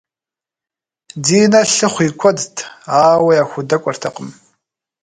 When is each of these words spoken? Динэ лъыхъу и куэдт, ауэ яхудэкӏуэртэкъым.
Динэ 1.25 1.61
лъыхъу 1.73 2.03
и 2.07 2.09
куэдт, 2.19 2.55
ауэ 3.03 3.31
яхудэкӏуэртэкъым. 3.43 4.29